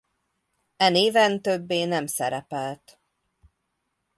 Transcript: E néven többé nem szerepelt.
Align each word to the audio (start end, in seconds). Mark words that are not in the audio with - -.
E 0.77 0.87
néven 0.89 1.41
többé 1.41 1.83
nem 1.83 2.05
szerepelt. 2.05 2.99